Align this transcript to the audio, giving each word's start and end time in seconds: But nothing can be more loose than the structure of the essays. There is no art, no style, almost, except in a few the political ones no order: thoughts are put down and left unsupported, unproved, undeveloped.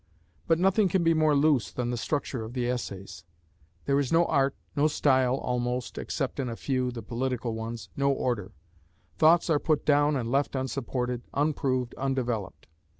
But 0.47 0.57
nothing 0.57 0.87
can 0.87 1.03
be 1.03 1.13
more 1.13 1.35
loose 1.35 1.71
than 1.71 1.91
the 1.91 1.95
structure 1.95 2.43
of 2.43 2.53
the 2.53 2.67
essays. 2.67 3.23
There 3.85 3.99
is 3.99 4.11
no 4.11 4.25
art, 4.25 4.55
no 4.75 4.87
style, 4.87 5.35
almost, 5.35 5.99
except 5.99 6.39
in 6.39 6.49
a 6.49 6.55
few 6.55 6.89
the 6.89 7.03
political 7.03 7.53
ones 7.53 7.87
no 7.95 8.11
order: 8.11 8.51
thoughts 9.19 9.47
are 9.47 9.59
put 9.59 9.85
down 9.85 10.15
and 10.15 10.31
left 10.31 10.55
unsupported, 10.55 11.21
unproved, 11.35 11.93
undeveloped. 11.99 12.65